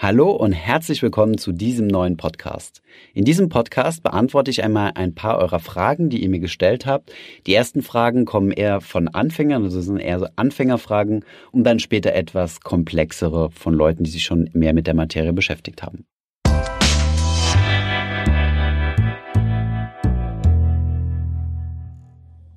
[0.00, 2.82] Hallo und herzlich willkommen zu diesem neuen Podcast.
[3.14, 7.12] In diesem Podcast beantworte ich einmal ein paar eurer Fragen, die ihr mir gestellt habt.
[7.48, 12.14] Die ersten Fragen kommen eher von Anfängern, also sind eher so Anfängerfragen und dann später
[12.14, 16.06] etwas komplexere von Leuten, die sich schon mehr mit der Materie beschäftigt haben.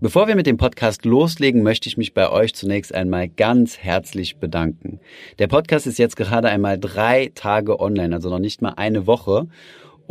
[0.04, 4.38] Bevor wir mit dem Podcast loslegen, möchte ich mich bei euch zunächst einmal ganz herzlich
[4.38, 5.00] bedanken.
[5.38, 9.46] Der Podcast ist jetzt gerade einmal drei Tage online, also noch nicht mal eine Woche.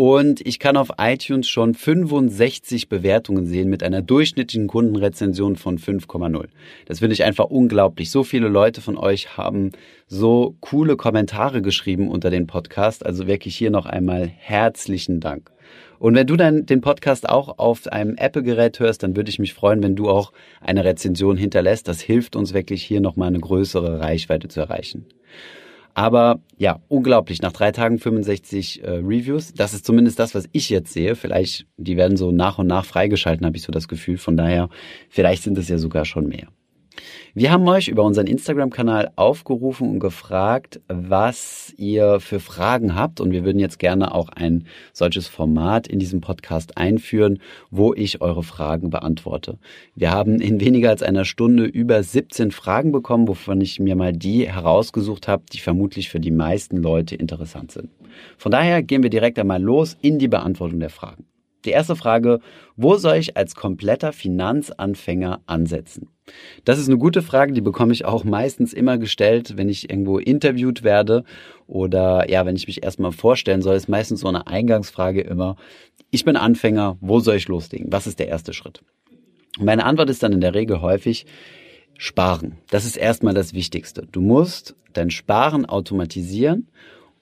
[0.02, 6.46] Und ich kann auf iTunes schon 65 Bewertungen sehen mit einer durchschnittlichen Kundenrezension von 5,0.
[6.86, 8.10] Das finde ich einfach unglaublich.
[8.10, 9.73] So viele Leute von euch haben
[10.06, 13.04] so coole Kommentare geschrieben unter den Podcast.
[13.04, 15.50] Also wirklich hier noch einmal herzlichen Dank.
[15.98, 19.52] Und wenn du dann den Podcast auch auf einem Apple-Gerät hörst, dann würde ich mich
[19.52, 21.88] freuen, wenn du auch eine Rezension hinterlässt.
[21.88, 25.04] Das hilft uns wirklich hier nochmal eine größere Reichweite zu erreichen.
[25.95, 27.43] Aber ja, unglaublich.
[27.43, 29.53] Nach drei Tagen 65 äh, Reviews.
[29.55, 31.16] Das ist zumindest das, was ich jetzt sehe.
[31.16, 34.19] Vielleicht, die werden so nach und nach freigeschalten, habe ich so das Gefühl.
[34.19, 34.69] Von daher,
[35.09, 36.49] vielleicht sind es ja sogar schon mehr.
[37.34, 43.20] Wir haben euch über unseren Instagram-Kanal aufgerufen und gefragt, was ihr für Fragen habt.
[43.20, 48.20] Und wir würden jetzt gerne auch ein solches Format in diesem Podcast einführen, wo ich
[48.20, 49.59] eure Fragen beantworte.
[49.95, 54.12] Wir haben in weniger als einer Stunde über 17 Fragen bekommen, wovon ich mir mal
[54.12, 57.90] die herausgesucht habe, die vermutlich für die meisten Leute interessant sind.
[58.38, 61.26] Von daher gehen wir direkt einmal los in die Beantwortung der Fragen.
[61.64, 62.40] Die erste Frage,
[62.76, 66.09] wo soll ich als kompletter Finanzanfänger ansetzen?
[66.64, 70.19] Das ist eine gute Frage, die bekomme ich auch meistens immer gestellt, wenn ich irgendwo
[70.19, 71.25] interviewt werde
[71.66, 75.56] oder ja, wenn ich mich erstmal vorstellen soll, ist meistens so eine Eingangsfrage immer,
[76.10, 77.92] ich bin Anfänger, wo soll ich loslegen?
[77.92, 78.82] Was ist der erste Schritt?
[79.58, 81.26] meine Antwort ist dann in der Regel häufig,
[81.98, 82.56] sparen.
[82.70, 84.06] Das ist erstmal das Wichtigste.
[84.10, 86.69] Du musst dein Sparen automatisieren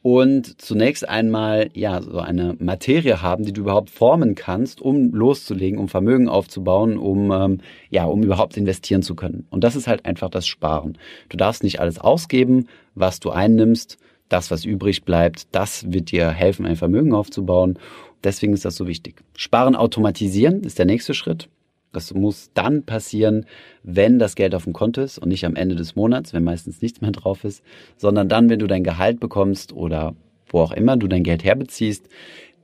[0.03, 5.79] und zunächst einmal ja so eine Materie haben, die du überhaupt formen kannst, um loszulegen,
[5.79, 7.61] um Vermögen aufzubauen, um ähm,
[7.91, 9.47] ja um überhaupt investieren zu können.
[9.51, 10.99] Und das ist halt einfach das Sparen.
[11.29, 13.99] Du darfst nicht alles ausgeben, was du einnimmst.
[14.29, 17.79] Das, was übrig bleibt, das wird dir helfen, ein Vermögen aufzubauen.
[18.23, 19.23] Deswegen ist das so wichtig.
[19.37, 21.49] Sparen automatisieren ist der nächste Schritt.
[21.93, 23.47] Das muss dann passieren,
[23.83, 26.83] wenn das Geld auf dem Konto ist und nicht am Ende des Monats, wenn meistens
[26.83, 27.63] nichts mehr drauf ist,
[27.97, 30.15] sondern dann, wenn du dein Gehalt bekommst oder
[30.47, 32.09] wo auch immer du dein Geld herbeziehst,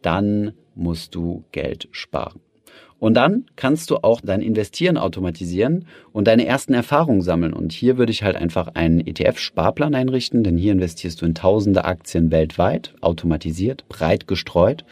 [0.02, 2.40] dann musst du Geld sparen.
[2.98, 7.52] Und dann kannst du auch dein Investieren automatisieren und deine ersten Erfahrungen sammeln.
[7.52, 11.84] Und hier würde ich halt einfach einen ETF-Sparplan einrichten, denn hier investierst du in tausende
[11.84, 14.84] Aktien weltweit, automatisiert, breit gestreut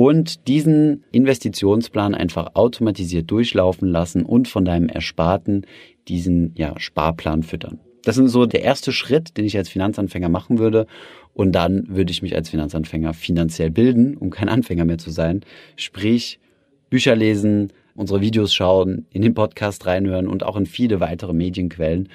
[0.00, 5.66] und diesen Investitionsplan einfach automatisiert durchlaufen lassen und von deinem Ersparten
[6.08, 7.80] diesen ja, Sparplan füttern.
[8.04, 10.86] Das ist so der erste Schritt, den ich als Finanzanfänger machen würde.
[11.34, 15.42] Und dann würde ich mich als Finanzanfänger finanziell bilden, um kein Anfänger mehr zu sein.
[15.76, 16.40] Sprich,
[16.88, 22.08] Bücher lesen, unsere Videos schauen, in den Podcast reinhören und auch in viele weitere Medienquellen.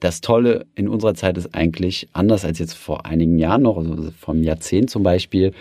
[0.00, 4.10] Das Tolle in unserer Zeit ist eigentlich, anders als jetzt vor einigen Jahren noch, also
[4.18, 5.52] vom Jahrzehnt zum Beispiel,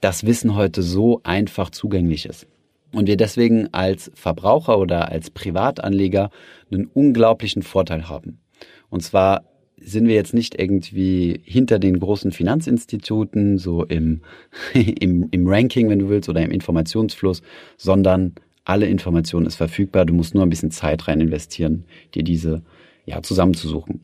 [0.00, 2.46] das Wissen heute so einfach zugänglich ist.
[2.92, 6.30] Und wir deswegen als Verbraucher oder als Privatanleger
[6.70, 8.40] einen unglaublichen Vorteil haben.
[8.88, 9.44] Und zwar
[9.80, 14.22] sind wir jetzt nicht irgendwie hinter den großen Finanzinstituten, so im,
[14.74, 17.42] im, im Ranking, wenn du willst, oder im Informationsfluss,
[17.76, 18.34] sondern
[18.64, 20.04] alle Informationen ist verfügbar.
[20.04, 21.84] Du musst nur ein bisschen Zeit rein investieren,
[22.14, 22.62] dir diese
[23.06, 24.02] ja, zusammenzusuchen.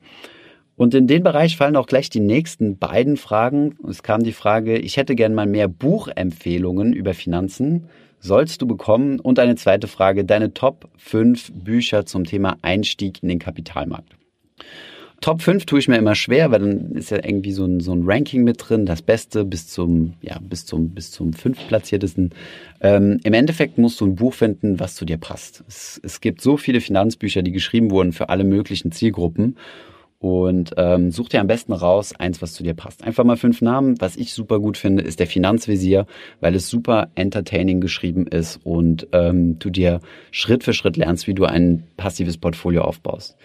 [0.76, 3.76] Und in den Bereich fallen auch gleich die nächsten beiden Fragen.
[3.88, 7.88] Es kam die Frage, ich hätte gern mal mehr Buchempfehlungen über Finanzen.
[8.18, 9.20] Sollst du bekommen?
[9.20, 14.16] Und eine zweite Frage, deine Top 5 Bücher zum Thema Einstieg in den Kapitalmarkt.
[15.20, 17.92] Top 5 tue ich mir immer schwer, weil dann ist ja irgendwie so ein, so
[17.92, 22.30] ein Ranking mit drin, das Beste bis zum, ja, bis zum, bis zum fünftplatziertesten.
[22.80, 25.64] Ähm, Im Endeffekt musst du ein Buch finden, was zu dir passt.
[25.68, 29.56] Es, es gibt so viele Finanzbücher, die geschrieben wurden für alle möglichen Zielgruppen.
[30.24, 33.04] Und ähm, such dir am besten raus, eins, was zu dir passt.
[33.04, 34.00] Einfach mal fünf Namen.
[34.00, 36.06] Was ich super gut finde, ist der Finanzvisier,
[36.40, 40.00] weil es super entertaining geschrieben ist und ähm, du dir
[40.30, 43.36] Schritt für Schritt lernst, wie du ein passives Portfolio aufbaust.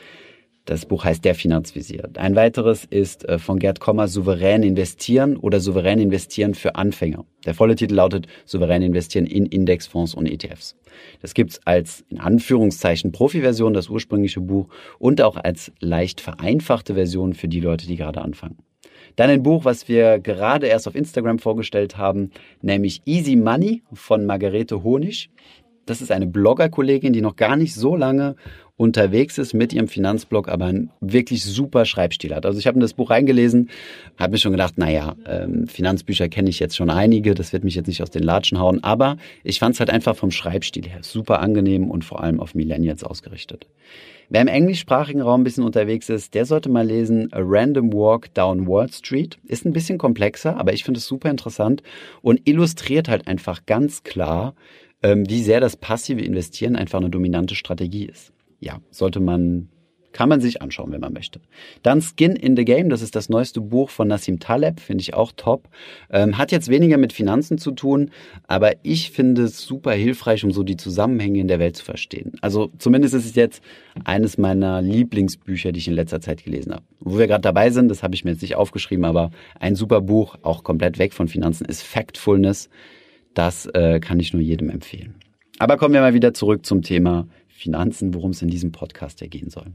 [0.70, 2.10] Das Buch heißt Der Finanzvisier.
[2.14, 7.26] Ein weiteres ist äh, von Gerd Kommer Souverän investieren oder Souverän investieren für Anfänger.
[7.48, 10.76] Der volle Titel lautet Souverän investieren in Indexfonds und ETFs.
[11.24, 14.68] Das gibt's als in Anführungszeichen Profi-Version, das ursprüngliche Buch,
[15.00, 18.60] und auch als leicht vereinfachte Version für die Leute, die gerade anfangen.
[19.16, 22.32] Dann ein Buch, was wir gerade erst auf Instagram vorgestellt haben,
[22.62, 25.30] nämlich Easy Money von Margarete Honig.
[25.90, 28.36] Das ist eine Blogger-Kollegin, die noch gar nicht so lange
[28.78, 32.46] unterwegs ist mit ihrem Finanzblog, aber einen wirklich super Schreibstil hat.
[32.46, 33.70] Also ich habe in das Buch reingelesen,
[34.18, 37.74] habe mir schon gedacht, naja, ähm, Finanzbücher kenne ich jetzt schon einige, das wird mich
[37.74, 41.00] jetzt nicht aus den Latschen hauen, aber ich fand es halt einfach vom Schreibstil her
[41.02, 43.66] super angenehm und vor allem auf Millennials ausgerichtet.
[44.30, 48.32] Wer im englischsprachigen Raum ein bisschen unterwegs ist, der sollte mal lesen A Random Walk
[48.36, 49.40] Down Wall Street.
[49.44, 51.82] Ist ein bisschen komplexer, aber ich finde es super interessant
[52.22, 54.54] und illustriert halt einfach ganz klar,
[55.02, 59.70] wie sehr das passive Investieren einfach eine dominante Strategie ist ja, sollte man,
[60.12, 61.40] kann man sich anschauen, wenn man möchte.
[61.84, 65.14] Dann Skin in the Game, das ist das neueste Buch von Nassim Taleb, finde ich
[65.14, 65.70] auch top.
[66.10, 68.12] Ähm, hat jetzt weniger mit Finanzen zu tun,
[68.48, 72.34] aber ich finde es super hilfreich, um so die Zusammenhänge in der Welt zu verstehen.
[72.42, 73.64] Also zumindest ist es jetzt
[74.04, 76.84] eines meiner Lieblingsbücher, die ich in letzter Zeit gelesen habe.
[77.00, 80.02] Wo wir gerade dabei sind, das habe ich mir jetzt nicht aufgeschrieben, aber ein super
[80.02, 82.70] Buch, auch komplett weg von Finanzen, ist Factfulness.
[83.34, 85.16] Das äh, kann ich nur jedem empfehlen.
[85.60, 89.28] Aber kommen wir mal wieder zurück zum Thema Finanzen, worum es in diesem Podcast ja
[89.28, 89.68] gehen soll.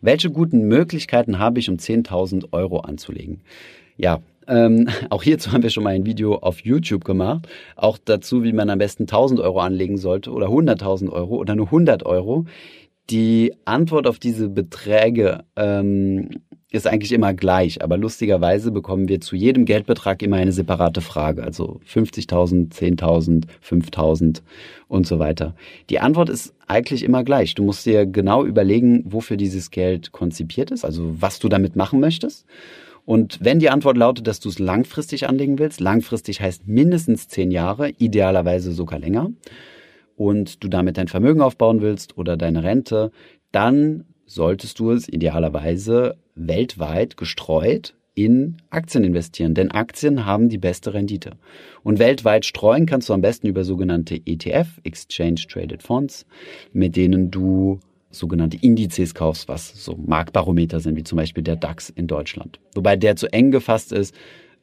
[0.00, 3.42] Welche guten Möglichkeiten habe ich, um 10.000 Euro anzulegen?
[3.96, 7.48] Ja, ähm, auch hierzu haben wir schon mal ein Video auf YouTube gemacht.
[7.76, 11.66] Auch dazu, wie man am besten 1000 Euro anlegen sollte oder 100.000 Euro oder nur
[11.66, 12.46] 100 Euro.
[13.10, 16.30] Die Antwort auf diese Beträge ähm,
[16.74, 21.42] ist eigentlich immer gleich, aber lustigerweise bekommen wir zu jedem Geldbetrag immer eine separate Frage,
[21.44, 24.42] also 50.000, 10.000, 5.000
[24.88, 25.54] und so weiter.
[25.90, 27.54] Die Antwort ist eigentlich immer gleich.
[27.54, 32.00] Du musst dir genau überlegen, wofür dieses Geld konzipiert ist, also was du damit machen
[32.00, 32.46] möchtest.
[33.04, 37.50] Und wenn die Antwort lautet, dass du es langfristig anlegen willst, langfristig heißt mindestens zehn
[37.50, 39.30] Jahre, idealerweise sogar länger,
[40.16, 43.10] und du damit dein Vermögen aufbauen willst oder deine Rente,
[43.52, 50.94] dann solltest du es idealerweise weltweit gestreut in Aktien investieren, denn Aktien haben die beste
[50.94, 51.32] Rendite.
[51.82, 56.24] Und weltweit streuen kannst du am besten über sogenannte ETF, Exchange Traded Funds,
[56.72, 57.80] mit denen du
[58.10, 62.60] sogenannte Indizes kaufst, was so Marktbarometer sind, wie zum Beispiel der DAX in Deutschland.
[62.74, 64.14] Wobei der zu eng gefasst ist,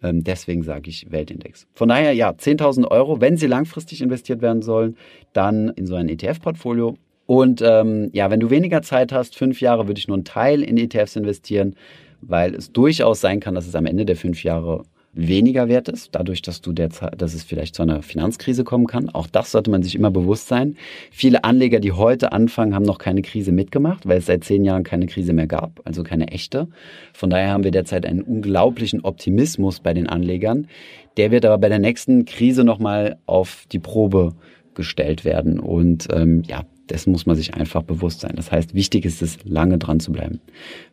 [0.01, 1.67] ähm, deswegen sage ich Weltindex.
[1.73, 4.95] Von daher, ja, 10.000 Euro, wenn sie langfristig investiert werden sollen,
[5.33, 6.97] dann in so ein ETF-Portfolio
[7.31, 10.61] und ähm, ja, wenn du weniger Zeit hast, fünf Jahre, würde ich nur einen Teil
[10.61, 11.77] in ETFs investieren,
[12.19, 14.83] weil es durchaus sein kann, dass es am Ende der fünf Jahre
[15.13, 19.07] weniger wert ist, dadurch, dass du derzeit, dass es vielleicht zu einer Finanzkrise kommen kann.
[19.07, 20.75] Auch das sollte man sich immer bewusst sein.
[21.09, 24.83] Viele Anleger, die heute anfangen, haben noch keine Krise mitgemacht, weil es seit zehn Jahren
[24.83, 26.67] keine Krise mehr gab, also keine echte.
[27.13, 30.67] Von daher haben wir derzeit einen unglaublichen Optimismus bei den Anlegern.
[31.15, 34.33] Der wird aber bei der nächsten Krise nochmal auf die Probe
[34.73, 35.61] gestellt werden.
[35.61, 38.33] Und ähm, ja, dessen muss man sich einfach bewusst sein.
[38.35, 40.41] Das heißt, wichtig ist es, lange dran zu bleiben.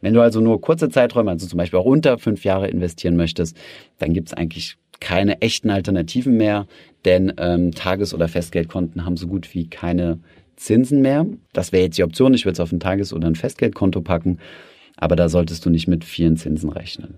[0.01, 3.57] Wenn du also nur kurze Zeiträume, also zum Beispiel auch unter fünf Jahre investieren möchtest,
[3.99, 6.67] dann gibt es eigentlich keine echten Alternativen mehr,
[7.05, 10.19] denn ähm, Tages- oder Festgeldkonten haben so gut wie keine
[10.57, 11.27] Zinsen mehr.
[11.53, 12.35] Das wäre jetzt die Option.
[12.35, 14.39] Ich würde es auf ein Tages- oder ein Festgeldkonto packen,
[14.97, 17.15] aber da solltest du nicht mit vielen Zinsen rechnen.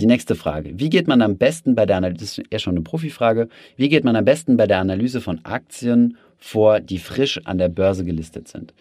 [0.00, 0.78] Die nächste Frage.
[0.78, 3.88] Wie geht man am besten bei der Analyse, das ist eher schon eine Profifrage, wie
[3.88, 8.04] geht man am besten bei der Analyse von Aktien vor, die frisch an der Börse
[8.04, 8.74] gelistet sind?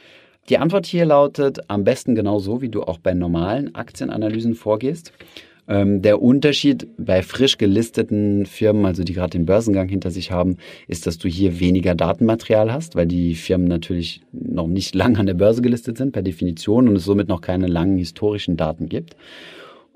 [0.49, 5.11] Die Antwort hier lautet am besten genauso, wie du auch bei normalen Aktienanalysen vorgehst.
[5.67, 10.57] Ähm, der Unterschied bei frisch gelisteten Firmen, also die gerade den Börsengang hinter sich haben,
[10.87, 15.25] ist, dass du hier weniger Datenmaterial hast, weil die Firmen natürlich noch nicht lang an
[15.25, 19.15] der Börse gelistet sind per Definition und es somit noch keine langen historischen Daten gibt.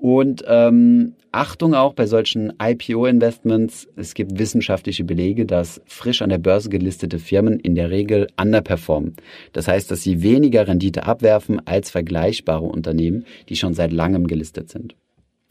[0.02, 3.86] Und ähm, Achtung auch bei solchen IPO-Investments.
[3.94, 9.14] Es gibt wissenschaftliche Belege, dass frisch an der Börse gelistete Firmen in der Regel underperformen.
[9.52, 14.70] Das heißt, dass sie weniger Rendite abwerfen als vergleichbare Unternehmen, die schon seit langem gelistet
[14.70, 14.96] sind.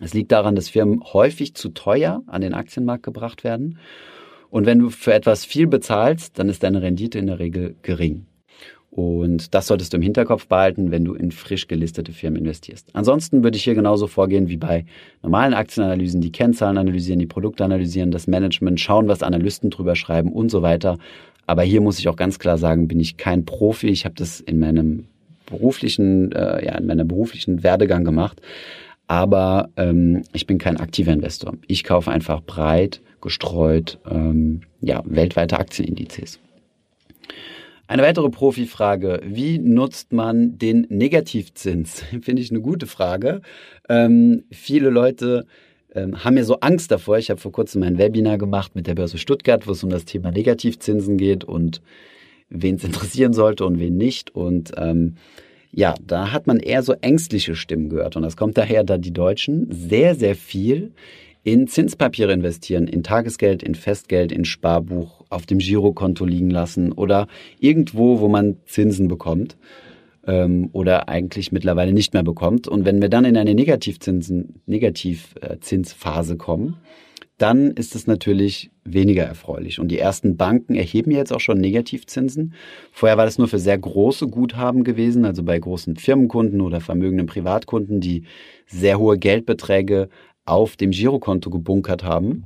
[0.01, 3.79] Es liegt daran, dass Firmen häufig zu teuer an den Aktienmarkt gebracht werden.
[4.49, 8.25] Und wenn du für etwas viel bezahlst, dann ist deine Rendite in der Regel gering.
[8.91, 12.89] Und das solltest du im Hinterkopf behalten, wenn du in frisch gelistete Firmen investierst.
[12.91, 14.85] Ansonsten würde ich hier genauso vorgehen wie bei
[15.23, 20.33] normalen Aktienanalysen, die Kennzahlen analysieren, die Produkte analysieren, das Management, schauen, was Analysten drüber schreiben
[20.33, 20.97] und so weiter.
[21.47, 23.87] Aber hier muss ich auch ganz klar sagen, bin ich kein Profi.
[23.87, 25.05] Ich habe das in meinem
[25.45, 28.41] beruflichen, äh, ja, in meiner beruflichen Werdegang gemacht.
[29.07, 31.53] Aber ähm, ich bin kein aktiver Investor.
[31.67, 36.39] Ich kaufe einfach breit gestreut ähm, ja, weltweite Aktienindizes.
[37.91, 39.19] Eine weitere Profifrage.
[39.25, 42.05] Wie nutzt man den Negativzins?
[42.21, 43.41] Finde ich eine gute Frage.
[43.89, 45.45] Ähm, viele Leute
[45.93, 47.17] ähm, haben ja so Angst davor.
[47.17, 50.05] Ich habe vor kurzem ein Webinar gemacht mit der Börse Stuttgart, wo es um das
[50.05, 51.81] Thema Negativzinsen geht und
[52.47, 54.33] wen es interessieren sollte und wen nicht.
[54.33, 55.15] Und ähm,
[55.73, 58.15] ja, da hat man eher so ängstliche Stimmen gehört.
[58.15, 60.93] Und das kommt daher, da die Deutschen sehr, sehr viel
[61.43, 67.27] in Zinspapiere investieren, in Tagesgeld, in Festgeld, in Sparbuch, auf dem Girokonto liegen lassen oder
[67.59, 69.57] irgendwo, wo man Zinsen bekommt
[70.27, 72.67] ähm, oder eigentlich mittlerweile nicht mehr bekommt.
[72.67, 76.77] Und wenn wir dann in eine Negativzinsen, Negativzinsphase kommen,
[77.41, 79.79] dann ist es natürlich weniger erfreulich.
[79.79, 82.53] Und die ersten Banken erheben jetzt auch schon Negativzinsen.
[82.91, 87.25] Vorher war das nur für sehr große Guthaben gewesen, also bei großen Firmenkunden oder vermögenden
[87.25, 88.25] Privatkunden, die
[88.67, 90.09] sehr hohe Geldbeträge
[90.45, 92.45] auf dem Girokonto gebunkert haben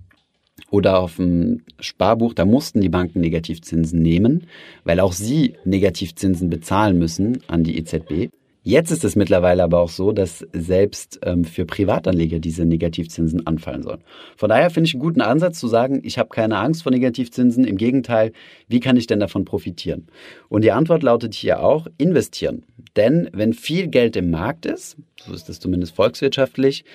[0.69, 4.47] oder auf dem Sparbuch, da mussten die Banken Negativzinsen nehmen,
[4.83, 8.29] weil auch sie Negativzinsen bezahlen müssen an die EZB.
[8.67, 13.83] Jetzt ist es mittlerweile aber auch so, dass selbst ähm, für Privatanleger diese Negativzinsen anfallen
[13.83, 14.03] sollen.
[14.37, 17.63] Von daher finde ich einen guten Ansatz zu sagen, ich habe keine Angst vor Negativzinsen.
[17.63, 18.31] Im Gegenteil,
[18.67, 20.07] wie kann ich denn davon profitieren?
[20.49, 22.63] Und die Antwort lautet hier auch, investieren.
[22.95, 26.85] Denn wenn viel Geld im Markt ist, so ist es zumindest volkswirtschaftlich,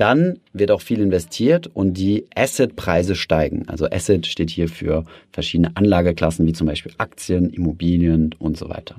[0.00, 3.68] dann wird auch viel investiert und die Assetpreise steigen.
[3.68, 8.96] Also Asset steht hier für verschiedene Anlageklassen, wie zum Beispiel Aktien, Immobilien und so weiter.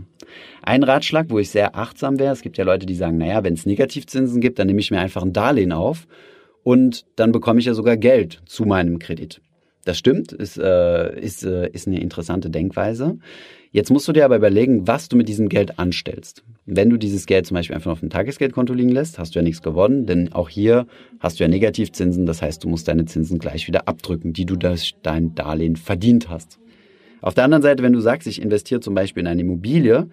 [0.61, 3.55] Ein Ratschlag, wo ich sehr achtsam wäre, es gibt ja Leute, die sagen, naja, wenn
[3.55, 6.07] es Negativzinsen gibt, dann nehme ich mir einfach ein Darlehen auf
[6.63, 9.41] und dann bekomme ich ja sogar Geld zu meinem Kredit.
[9.85, 13.17] Das stimmt, ist, äh, ist, äh, ist eine interessante Denkweise.
[13.73, 16.43] Jetzt musst du dir aber überlegen, was du mit diesem Geld anstellst.
[16.65, 19.43] Wenn du dieses Geld zum Beispiel einfach auf dem Tagesgeldkonto liegen lässt, hast du ja
[19.43, 20.87] nichts gewonnen, denn auch hier
[21.21, 22.25] hast du ja Negativzinsen.
[22.25, 26.27] Das heißt, du musst deine Zinsen gleich wieder abdrücken, die du durch dein Darlehen verdient
[26.27, 26.59] hast.
[27.21, 30.09] Auf der anderen Seite, wenn du sagst, ich investiere zum Beispiel in eine Immobilie,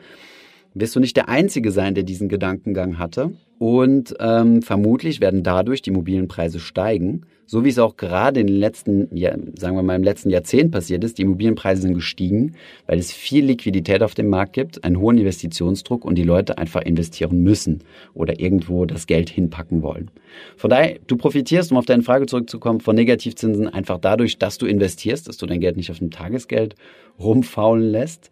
[0.80, 3.32] wirst du nicht der Einzige sein, der diesen Gedankengang hatte.
[3.58, 8.56] Und ähm, vermutlich werden dadurch die Immobilienpreise steigen, so wie es auch gerade in den
[8.56, 11.18] letzten, ja, sagen wir mal im letzten Jahrzehnt passiert ist.
[11.18, 12.54] Die Immobilienpreise sind gestiegen,
[12.86, 16.82] weil es viel Liquidität auf dem Markt gibt, einen hohen Investitionsdruck und die Leute einfach
[16.82, 17.82] investieren müssen
[18.12, 20.10] oder irgendwo das Geld hinpacken wollen.
[20.56, 24.66] Von daher, du profitierst, um auf deine Frage zurückzukommen, von Negativzinsen einfach dadurch, dass du
[24.66, 26.76] investierst, dass du dein Geld nicht auf dem Tagesgeld
[27.18, 28.30] rumfaulen lässt.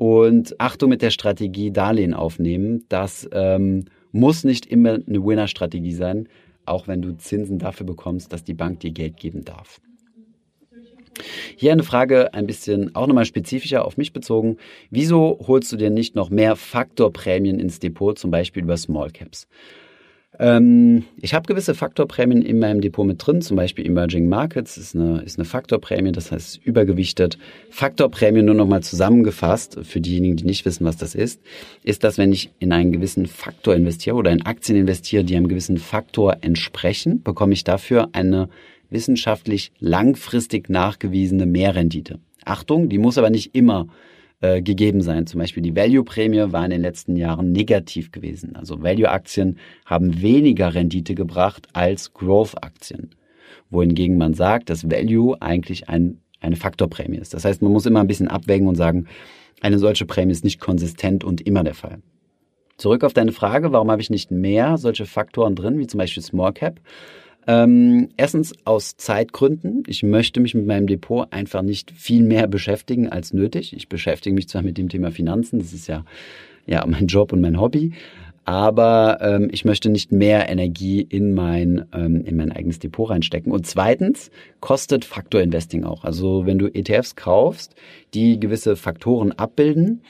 [0.00, 2.86] Und Achtung mit der Strategie Darlehen aufnehmen.
[2.88, 6.26] Das ähm, muss nicht immer eine Winner-Strategie sein,
[6.64, 9.78] auch wenn du Zinsen dafür bekommst, dass die Bank dir Geld geben darf.
[11.54, 14.56] Hier eine Frage ein bisschen auch nochmal spezifischer auf mich bezogen.
[14.88, 19.48] Wieso holst du dir nicht noch mehr Faktorprämien ins Depot, zum Beispiel über Small Caps?
[20.38, 24.94] Ähm, ich habe gewisse Faktorprämien in meinem Depot mit drin, zum Beispiel Emerging Markets ist
[24.94, 27.36] eine, ist eine Faktorprämie, das heißt übergewichtet.
[27.70, 31.40] Faktorprämie nur nochmal zusammengefasst, für diejenigen, die nicht wissen, was das ist,
[31.82, 35.48] ist, dass wenn ich in einen gewissen Faktor investiere oder in Aktien investiere, die einem
[35.48, 38.48] gewissen Faktor entsprechen, bekomme ich dafür eine
[38.88, 42.20] wissenschaftlich langfristig nachgewiesene Mehrrendite.
[42.44, 43.88] Achtung, die muss aber nicht immer
[44.40, 45.26] äh, gegeben sein.
[45.26, 48.56] Zum Beispiel die Value-Prämie war in den letzten Jahren negativ gewesen.
[48.56, 53.10] Also Value-Aktien haben weniger Rendite gebracht als Growth-Aktien.
[53.70, 57.34] Wohingegen man sagt, dass Value eigentlich ein, eine Faktorprämie ist.
[57.34, 59.06] Das heißt, man muss immer ein bisschen abwägen und sagen,
[59.60, 61.98] eine solche Prämie ist nicht konsistent und immer der Fall.
[62.78, 66.22] Zurück auf deine Frage, warum habe ich nicht mehr solche Faktoren drin, wie zum Beispiel
[66.22, 66.80] Small Cap?
[67.50, 69.82] Ähm, erstens aus Zeitgründen.
[69.88, 73.74] Ich möchte mich mit meinem Depot einfach nicht viel mehr beschäftigen als nötig.
[73.74, 76.04] Ich beschäftige mich zwar mit dem Thema Finanzen, das ist ja,
[76.66, 77.90] ja mein Job und mein Hobby,
[78.44, 83.50] aber ähm, ich möchte nicht mehr Energie in mein, ähm, in mein eigenes Depot reinstecken.
[83.50, 84.30] Und zweitens
[84.60, 86.04] kostet Faktor Investing auch.
[86.04, 87.74] Also wenn du ETFs kaufst,
[88.14, 90.02] die gewisse Faktoren abbilden,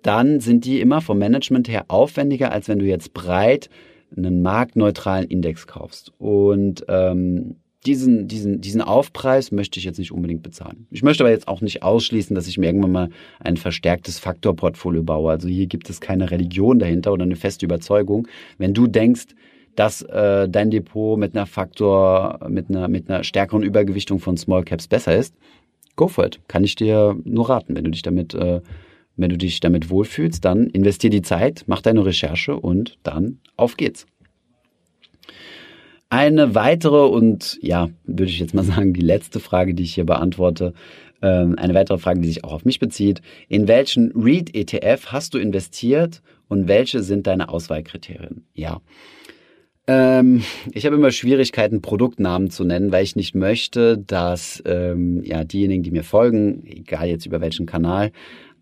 [0.00, 3.68] dann sind die immer vom Management her aufwendiger, als wenn du jetzt breit
[4.14, 6.12] einen marktneutralen Index kaufst.
[6.18, 10.86] Und ähm, diesen, diesen, diesen Aufpreis möchte ich jetzt nicht unbedingt bezahlen.
[10.90, 13.08] Ich möchte aber jetzt auch nicht ausschließen, dass ich mir irgendwann mal
[13.38, 15.30] ein verstärktes Faktorportfolio baue.
[15.30, 18.26] Also hier gibt es keine Religion dahinter oder eine feste Überzeugung.
[18.58, 19.28] Wenn du denkst,
[19.76, 24.64] dass äh, dein Depot mit einer Faktor, mit einer, mit einer stärkeren Übergewichtung von Small
[24.64, 25.34] Caps besser ist,
[25.96, 26.40] go for it.
[26.48, 28.60] Kann ich dir nur raten, wenn du dich damit äh,
[29.16, 33.76] wenn du dich damit wohlfühlst, dann investier die Zeit, mach deine Recherche und dann auf
[33.76, 34.06] geht's.
[36.08, 40.06] Eine weitere und ja, würde ich jetzt mal sagen, die letzte Frage, die ich hier
[40.06, 40.72] beantworte,
[41.22, 43.22] ähm, eine weitere Frage, die sich auch auf mich bezieht.
[43.48, 48.46] In welchen REIT-ETF hast du investiert und welche sind deine Auswahlkriterien?
[48.54, 48.80] Ja.
[49.88, 50.42] Ähm,
[50.72, 55.84] ich habe immer Schwierigkeiten, Produktnamen zu nennen, weil ich nicht möchte, dass ähm, ja diejenigen,
[55.84, 58.10] die mir folgen, egal jetzt über welchen Kanal,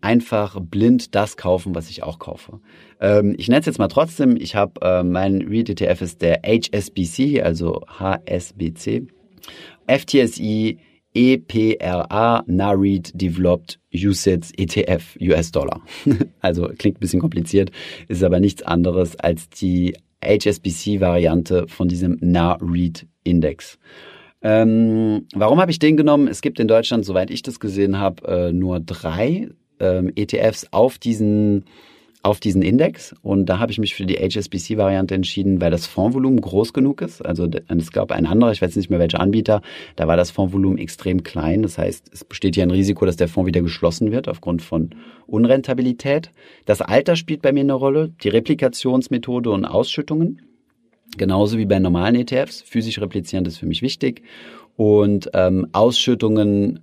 [0.05, 2.59] einfach blind das kaufen, was ich auch kaufe.
[3.01, 4.37] Ähm, ich nenne es jetzt mal trotzdem.
[4.37, 9.07] Ich habe äh, mein REIT ETF ist der HSBC, also HSBC,
[9.87, 10.77] FTSE
[11.15, 15.81] EPRA NAREIT Developed USITS ETF US Dollar.
[16.41, 17.71] also klingt ein bisschen kompliziert,
[18.07, 23.79] ist aber nichts anderes als die HSBC-Variante von diesem NAREIT Index.
[24.43, 26.27] Ähm, warum habe ich den genommen?
[26.27, 30.97] Es gibt in Deutschland, soweit ich das gesehen habe, äh, nur drei ähm, ETFs auf
[30.97, 31.65] diesen
[32.25, 36.41] auf diesen Index und da habe ich mich für die HSBC-Variante entschieden, weil das Fondsvolumen
[36.41, 37.23] groß genug ist.
[37.23, 39.61] Also es gab ein anderer, ich weiß nicht mehr welcher Anbieter,
[39.95, 41.61] da war das Fondsvolumen extrem klein.
[41.61, 44.89] Das heißt, es besteht hier ein Risiko, dass der Fonds wieder geschlossen wird aufgrund von
[45.27, 46.31] Unrentabilität.
[46.65, 50.41] Das Alter spielt bei mir eine Rolle, die Replikationsmethode und Ausschüttungen.
[51.17, 52.63] Genauso wie bei normalen ETFs.
[52.63, 54.23] Physisch replizierend ist für mich wichtig.
[54.75, 56.79] Und ähm, Ausschüttungen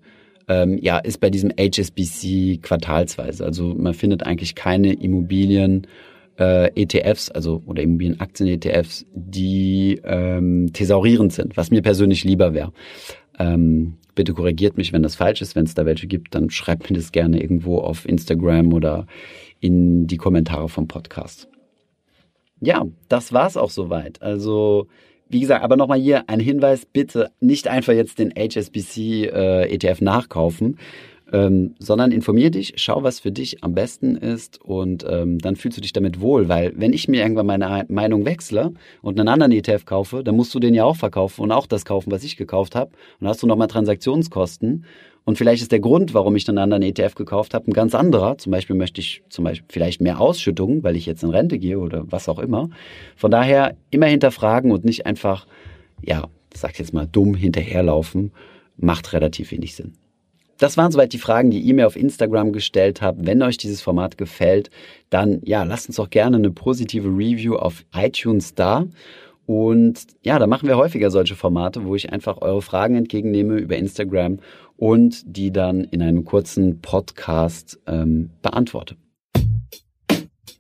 [0.49, 3.45] ähm, ja, ist bei diesem HSBC quartalsweise.
[3.45, 5.87] Also man findet eigentlich keine Immobilien
[6.39, 12.73] äh, ETFs, also oder Immobilienaktien-ETFs, die ähm, thesaurierend sind, was mir persönlich lieber wäre.
[13.39, 15.57] Ähm, bitte korrigiert mich, wenn das falsch ist.
[15.57, 19.07] Wenn es da welche gibt, dann schreibt mir das gerne irgendwo auf Instagram oder
[19.61, 21.49] in die Kommentare vom Podcast.
[22.61, 24.23] Ja, das war's auch soweit.
[24.23, 24.87] Also
[25.33, 30.03] wie gesagt, aber nochmal hier ein Hinweis, bitte nicht einfach jetzt den HSBC äh, ETF
[30.03, 30.79] nachkaufen,
[31.33, 35.79] ähm, sondern informier dich, schau, was für dich am besten ist und ähm, dann fühlst
[35.79, 39.53] du dich damit wohl, weil wenn ich mir irgendwann meine Meinung wechsle und einen anderen
[39.53, 42.37] ETF kaufe, dann musst du den ja auch verkaufen und auch das kaufen, was ich
[42.37, 44.85] gekauft habe und hast du nochmal Transaktionskosten
[45.25, 48.39] und vielleicht ist der Grund, warum ich einen anderen ETF gekauft habe, ein ganz anderer.
[48.39, 51.79] Zum Beispiel möchte ich zum Beispiel vielleicht mehr Ausschüttungen, weil ich jetzt in Rente gehe
[51.79, 52.71] oder was auch immer.
[53.17, 55.47] Von daher immer hinterfragen und nicht einfach,
[56.05, 58.33] ja, sag jetzt mal dumm hinterherlaufen,
[58.77, 59.95] macht relativ wenig Sinn.
[60.59, 63.25] Das waren soweit die Fragen, die ihr mir auf Instagram gestellt habt.
[63.25, 64.71] Wenn euch dieses Format gefällt,
[65.11, 68.87] dann ja, lasst uns doch gerne eine positive Review auf iTunes da.
[69.47, 73.77] Und ja, da machen wir häufiger solche Formate, wo ich einfach eure Fragen entgegennehme über
[73.77, 74.39] Instagram
[74.77, 78.97] und die dann in einem kurzen Podcast ähm, beantworte.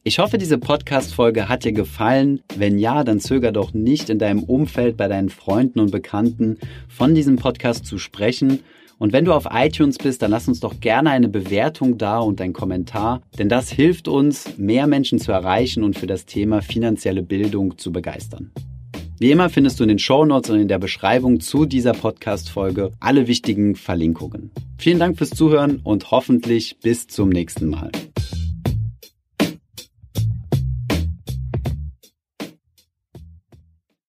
[0.04, 2.40] Ich hoffe, diese Podcast-Folge hat dir gefallen.
[2.56, 7.14] Wenn ja, dann zöger doch nicht in deinem Umfeld bei deinen Freunden und Bekannten von
[7.14, 8.64] diesem Podcast zu sprechen.
[8.98, 12.40] Und wenn du auf iTunes bist, dann lass uns doch gerne eine Bewertung da und
[12.40, 17.22] ein Kommentar, denn das hilft uns, mehr Menschen zu erreichen und für das Thema finanzielle
[17.22, 18.52] Bildung zu begeistern.
[19.22, 23.28] Wie immer findest du in den Shownotes und in der Beschreibung zu dieser Podcast-Folge alle
[23.28, 24.50] wichtigen Verlinkungen.
[24.78, 27.92] Vielen Dank fürs Zuhören und hoffentlich bis zum nächsten Mal.